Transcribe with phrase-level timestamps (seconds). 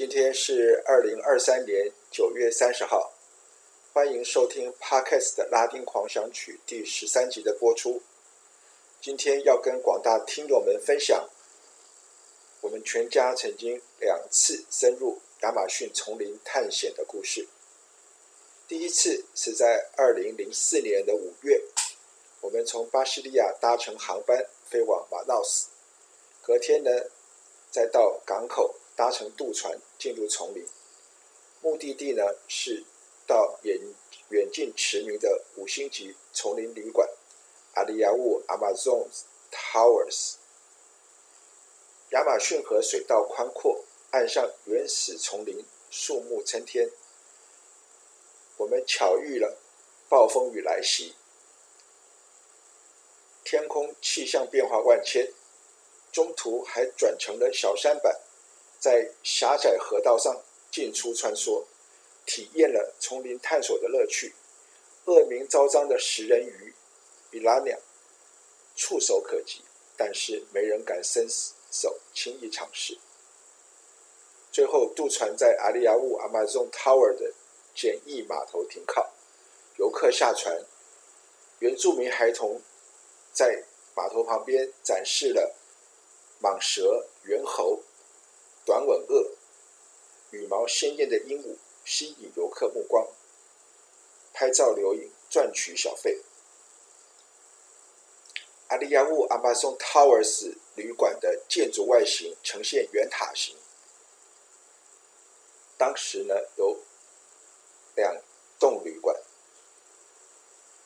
[0.00, 3.12] 今天是二零二三年九月三十号，
[3.92, 8.00] 欢迎收听 Podcast 拉丁狂想曲第十三集的播出。
[9.02, 11.28] 今天要跟广大听友们分享，
[12.62, 17.46] 我们全家曾经两次深入亚马逊丛林探险的故事。
[18.66, 21.62] 第一次是在二零零四年的五月，
[22.40, 25.68] 我们从巴西利亚搭乘航班飞往马瑙斯，
[26.40, 26.90] 隔天呢，
[27.70, 28.76] 再到港口。
[29.00, 30.62] 搭乘渡船进入丛林，
[31.62, 32.84] 目的地呢是
[33.26, 33.80] 到远
[34.28, 37.08] 远近驰名的五星级丛林旅馆
[37.76, 39.08] 阿里亚乌 Amazon
[39.50, 40.34] Towers。
[42.10, 46.90] 亚马逊河水道宽阔，岸上原始丛林，树木参天。
[48.58, 49.56] 我们巧遇了
[50.10, 51.14] 暴风雨来袭，
[53.44, 55.32] 天空气象变化万千，
[56.12, 58.20] 中途还转成了小山板。
[58.80, 60.42] 在狭窄河道上
[60.72, 61.64] 进出穿梭，
[62.24, 64.34] 体验了丛林探索的乐趣。
[65.04, 66.74] 恶名昭彰的食人鱼
[67.30, 67.78] 比拉鸟
[68.74, 69.60] 触手可及，
[69.96, 71.26] 但是没人敢伸
[71.70, 72.96] 手轻易尝试。
[74.50, 77.32] 最后渡船在阿里亚乌 Amazon Tower 的
[77.74, 79.10] 简易码头停靠，
[79.76, 80.58] 游客下船，
[81.58, 82.60] 原住民孩童
[83.32, 83.64] 在
[83.94, 85.54] 码头旁边展示了
[86.40, 87.82] 蟒蛇、猿猴。
[88.70, 89.32] 短吻鳄、
[90.30, 93.04] 羽毛鲜艳的鹦鹉吸引游客目光，
[94.32, 96.22] 拍照留影赚取小费。
[98.68, 103.56] 阿里亚乌 Amazon Towers 旅馆的建筑外形呈现圆塔形，
[105.76, 106.78] 当时呢有
[107.96, 108.22] 两
[108.60, 109.20] 栋旅馆，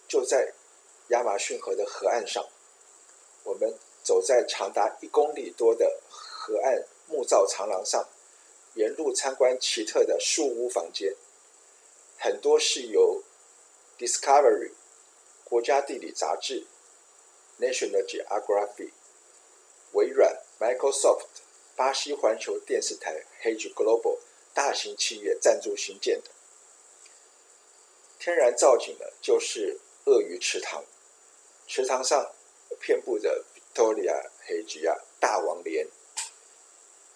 [0.09, 0.55] 就在
[1.09, 2.49] 亚马逊河的河岸上，
[3.43, 6.83] 我们走在长达一公里多的河岸。
[7.06, 8.09] 木造长廊上，
[8.75, 11.15] 沿路参观奇特的树屋房间，
[12.19, 13.22] 很多是由
[13.98, 14.72] Discovery
[15.44, 16.66] 国家地理杂志、
[17.60, 18.91] National Geographic、
[19.93, 21.26] 微软、Microsoft、
[21.76, 24.19] 巴西环球电视台 Huge Global
[24.53, 26.31] 大型企业赞助兴建的。
[28.19, 30.84] 天然造景呢，就是鳄鱼池塘，
[31.66, 32.32] 池塘上
[32.81, 35.87] 遍布着 Victoria Regia 大王莲。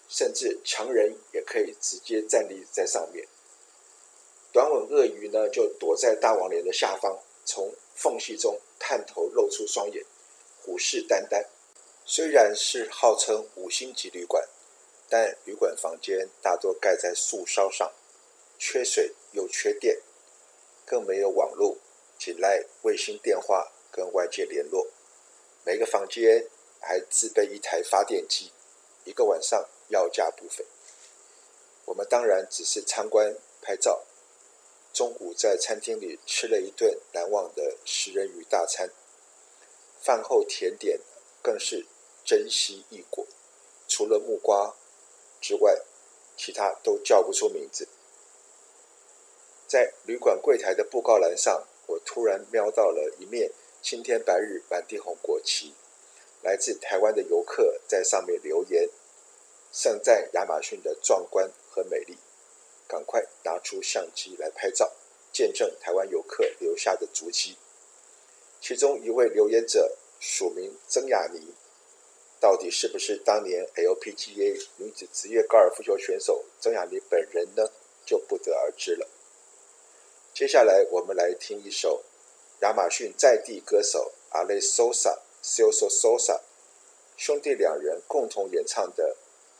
[0.09, 3.29] 甚至成人也可以直接站立在上面。
[4.51, 10.03] 短吻鳄鱼呢，就躲在大王莲的下方，从缝隙中探头露出双眼，
[10.63, 11.45] 虎视眈眈。
[12.07, 14.43] 虽然是号称五星级旅馆，
[15.11, 17.93] 但旅馆房间大多盖在树梢上，
[18.59, 20.01] 缺水又缺电，
[20.87, 21.77] 更没有网络，
[22.19, 24.89] 仅赖卫星电话跟外界联络。
[25.65, 26.47] 每个房间
[26.81, 28.51] 还自备一台发电机，
[29.05, 29.69] 一个晚上。
[29.88, 30.65] 要价不菲，
[31.87, 34.04] 我们当然只是参观拍照。
[34.93, 38.91] 中午在餐厅里吃了一顿难忘的食人鱼大餐，
[40.00, 40.98] 饭后甜点
[41.43, 41.87] 更是
[42.25, 43.27] 珍稀异果，
[43.87, 44.75] 除了木瓜
[45.41, 45.82] 之外，
[46.37, 47.87] 其他都叫不出名字。
[49.69, 55.75] 在旅馆柜台的布告栏上，我突然瞄到了一面青天白日满地红国旗，
[56.43, 58.88] 来自台湾的游客在上面留言。
[59.73, 62.17] 盛赞亚马逊的壮观和美丽，
[62.87, 64.93] 赶快拿出相机来拍照，
[65.33, 67.56] 见证台湾游客留下的足迹。
[68.61, 71.55] 其中一位留言者署名曾雅妮，
[72.41, 77.71] 到底是不是当年 LPGA 女子职业高尔夫球选手曾雅妮本人呢？
[78.05, 79.07] 就不得而知了。
[80.33, 82.03] 接下来我们来听一首
[82.60, 86.41] 亚马逊在地歌手阿雷索萨 （Celso Souza）
[87.19, 89.15] 兄弟两人共同演唱的。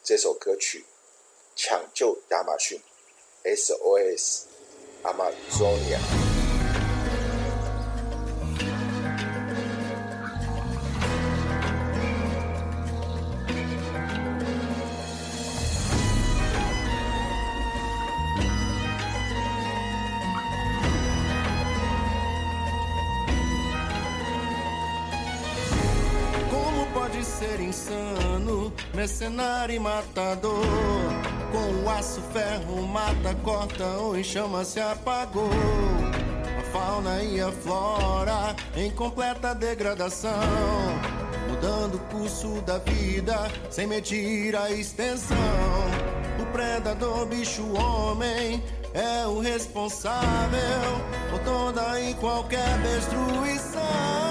[0.08, 0.78] 这首歌曲
[1.55, 2.81] 《抢救亚马逊》
[3.55, 4.44] （SOS
[5.02, 6.18] Amazonia）。
[27.38, 30.64] ser insano, mercenário e matador.
[31.52, 35.49] Com o aço, ferro, mata, corta ou em chama se apagou.
[36.58, 40.32] A fauna e a flora em completa degradação.
[41.49, 45.37] Mudando o curso da vida, sem medir a extensão.
[46.41, 48.62] O predador, bicho, homem,
[48.93, 50.58] é o responsável
[51.31, 54.28] por toda e qualquer destruição.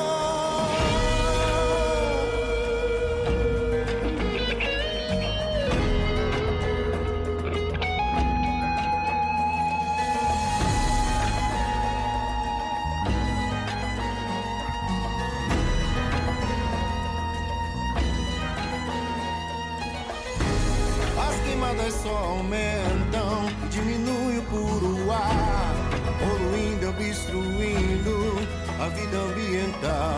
[22.07, 25.75] Só aumentam, diminui o puro ar,
[26.19, 28.37] poluindo, obstruindo
[28.79, 30.17] a vida ambiental.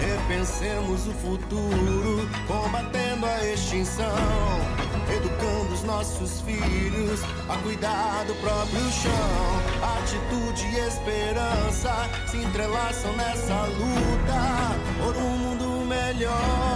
[0.00, 4.04] Repensemos o futuro, combatendo a extinção,
[5.16, 9.62] educando os nossos filhos a cuidar do próprio chão.
[9.98, 16.74] Atitude e esperança se entrelaçam nessa luta por um mundo melhor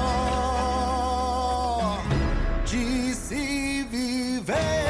[2.64, 3.67] de se
[4.48, 4.88] viver.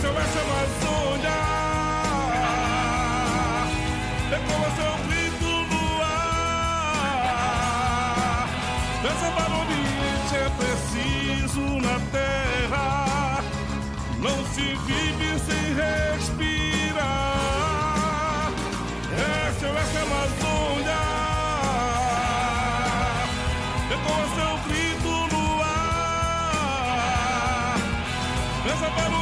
[0.00, 1.38] SOS Amazônia
[4.76, 7.28] seu grito no ar
[9.02, 12.86] Preservar o ambiente é preciso na terra
[14.18, 15.03] Não se vive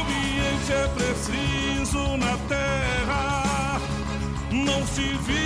[0.03, 3.81] ambiente é preciso na terra.
[4.51, 5.42] Não se vive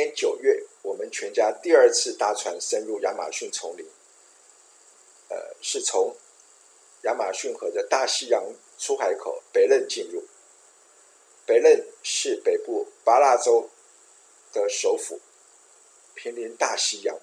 [0.00, 3.86] 年九月，我们全家第二次搭船深入亚马逊丛林，
[5.28, 6.16] 呃，是从
[7.02, 8.42] 亚马逊河的大西洋
[8.78, 10.24] 出海口北任进入。
[11.44, 13.68] 北任是北部巴拉州
[14.54, 15.20] 的首府，
[16.14, 17.18] 毗邻大西洋。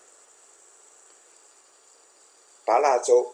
[2.63, 3.33] 巴拉州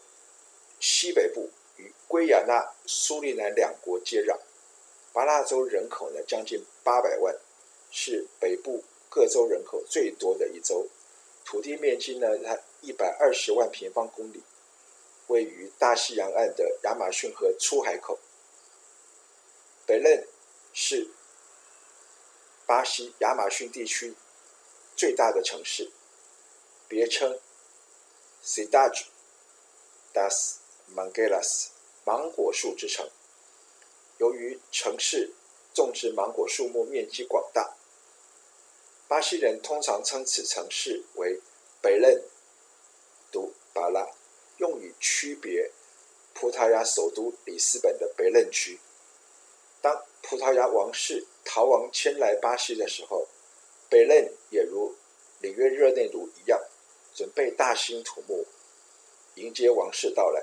[0.80, 4.38] 西北部与圭亚那、苏利南两国接壤。
[5.12, 7.36] 巴拉州人口呢将近八百万，
[7.90, 8.82] 是北部
[9.14, 10.88] 各州人口最多的一州。
[11.44, 14.42] 土地面积呢，它一百二十万平方公里，
[15.28, 18.18] 位于大西洋岸的亚马逊河出海口。
[19.86, 20.26] 北任
[20.72, 21.06] 是
[22.66, 24.14] 巴西亚马逊地区
[24.96, 25.92] 最大的城市，
[26.88, 27.38] 别称
[28.44, 29.04] Cidade
[30.12, 30.56] das
[30.92, 31.68] Mangueiras
[32.04, 33.08] 芒果树之城。
[34.18, 35.30] 由于城市
[35.72, 37.76] 种植芒果树木面积广大，
[39.06, 41.40] 巴西人通常称此城市为
[41.80, 42.22] 北任
[43.30, 44.08] 都巴拉，
[44.56, 45.70] 用以区别
[46.32, 48.78] 葡萄牙首都里斯本的北任区。
[49.82, 53.28] 当葡萄牙王室逃亡迁来巴西的时候，
[53.90, 54.94] 北任也如
[55.40, 56.58] 里约热内卢一样，
[57.14, 58.46] 准备大兴土木，
[59.34, 60.42] 迎接王室到来，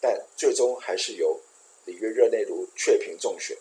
[0.00, 1.40] 但最终还是由
[1.84, 3.56] 里约热内卢雀屏中选。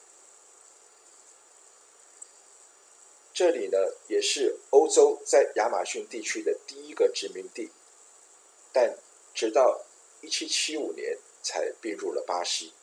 [3.40, 3.78] 这里呢，
[4.10, 7.72] 也是欧洲在亚马逊地区的第一个殖民地，
[8.74, 8.98] 但
[9.34, 9.82] 直到
[10.20, 12.74] 一七七五年才并入了巴西。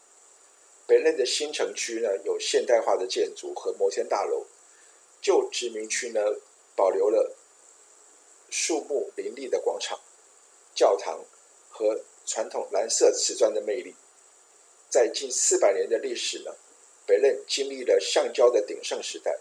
[0.86, 4.46] 北任的新城区呢，有现代化的建筑和摩天大楼；
[5.20, 6.22] 旧殖民区呢，
[6.74, 7.36] 保留了
[8.48, 10.00] 树木林立的广场、
[10.74, 11.22] 教堂
[11.68, 13.94] 和传统蓝色瓷砖的魅力。
[14.88, 16.56] 在近四百年的历史呢，
[17.04, 19.38] 北任经历了橡胶的鼎盛时代，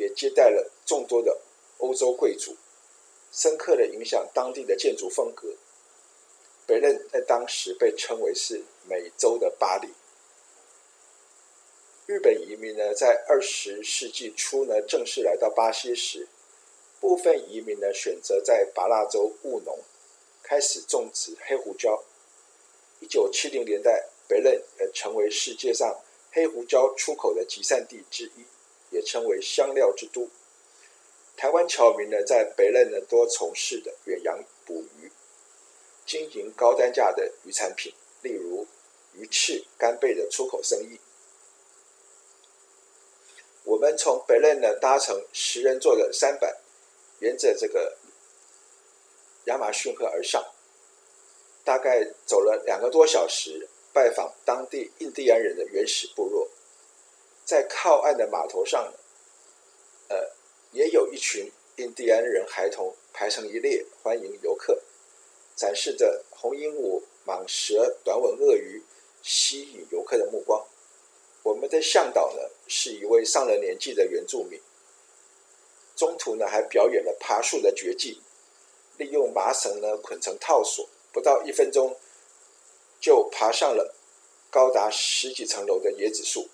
[0.00, 1.38] 也接待了众多的
[1.76, 2.56] 欧洲贵族，
[3.30, 5.54] 深刻的影响当地的建筑风格。
[6.66, 9.88] 北任在当时被称为是美洲的巴黎。
[12.06, 16.26] 日本移民呢，在二十世纪初呢，正式来到巴西时，
[16.98, 19.78] 部分移民呢选择在巴拉州务农，
[20.42, 22.02] 开始种植黑胡椒。
[23.00, 26.00] 一九七零年代，北任也成为世界上
[26.32, 28.44] 黑胡椒出口的集散地之一，
[28.90, 30.28] 也称为香料之都。
[31.36, 35.10] 台湾侨民呢，在北任呢多从事的远洋捕鱼，
[36.04, 38.66] 经营高单价的渔产品，例如
[39.14, 41.00] 鱼翅、干贝的出口生意。
[43.64, 46.56] 我们从北任呢搭乘十人座的三板，
[47.20, 47.96] 沿着这个
[49.44, 50.44] 亚马逊河而上，
[51.64, 56.48] 大概走了两个多小时，拜访当地印第安人的原始部落。
[57.50, 58.94] 在靠岸的码头上，
[60.06, 60.30] 呃，
[60.70, 64.80] 也有一群印第安人孩童排成一列欢迎游客，
[65.56, 68.80] 展示着红鹦鹉、蟒蛇、短吻鳄鱼，
[69.24, 70.64] 吸引游客的目光。
[71.42, 74.60] 我们的向导呢，是一位上了年纪的原住民。
[75.96, 78.22] 中途呢，还表演了爬树的绝技，
[78.96, 81.98] 利用麻绳呢捆成套索，不到一分钟
[83.00, 83.92] 就爬上了
[84.50, 86.48] 高达十几层楼的椰子树，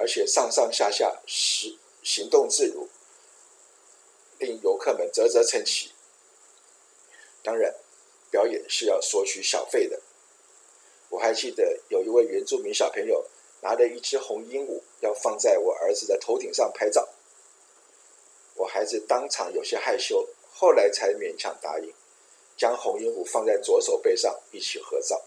[0.00, 2.88] 而且上上下下行行动自如，
[4.38, 5.92] 令游客们啧啧称奇。
[7.42, 7.74] 当然，
[8.30, 10.00] 表演是要索取小费的。
[11.10, 13.26] 我还记得有一位原住民小朋友
[13.60, 17.06] 拿着一只红鹦鹉，要放在我儿子的头顶上拍照。
[18.54, 21.92] 我孩子当场有些害羞，后来才勉强答应，
[22.56, 25.22] 将红鹦鹉放在左手背上一起合照。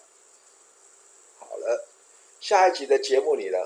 [1.38, 1.88] 好了，
[2.42, 3.60] 下一集的节目里呢，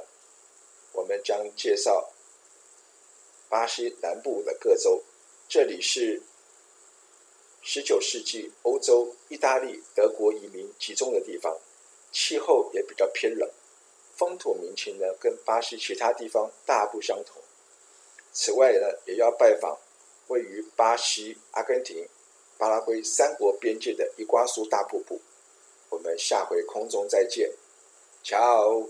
[1.07, 2.11] 我们将介绍
[3.47, 5.01] 巴西南部的各州，
[5.47, 6.21] 这里是
[7.61, 11.57] 十九世纪欧洲、意大利、德国移民集中的地方。
[12.11, 13.49] 气候也比较偏冷，
[14.17, 17.41] 风土民情呢跟巴西其他地方大不相同。
[18.33, 19.77] 此外呢，也要拜访
[20.27, 22.05] 位于巴西、阿根廷、
[22.57, 25.21] 巴拉圭三国边界的伊瓜苏大瀑布。
[25.89, 27.49] 我们下回空中再见，
[28.23, 28.89] 瞧。